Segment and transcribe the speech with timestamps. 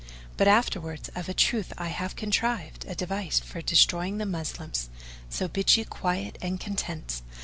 [0.35, 4.89] But afterwards, of a truth I have contrived a device for destroying the Moslems;
[5.29, 7.21] so bide ye quiet and content.